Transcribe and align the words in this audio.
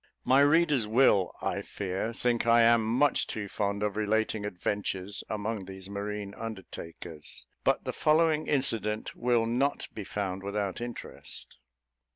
My 0.25 0.39
readers 0.41 0.87
will, 0.87 1.31
I 1.43 1.61
fear, 1.61 2.11
think 2.11 2.47
I 2.47 2.63
am 2.63 2.83
much 2.83 3.27
too 3.27 3.47
fond 3.47 3.83
of 3.83 3.95
relating 3.95 4.45
adventures 4.45 5.23
among 5.29 5.65
these 5.65 5.91
marine 5.91 6.33
undertakers; 6.33 7.45
but 7.63 7.83
the 7.83 7.93
following 7.93 8.47
incident 8.47 9.15
will 9.15 9.45
not 9.45 9.87
be 9.93 10.03
found 10.03 10.41
without 10.41 10.81
interest. 10.81 11.59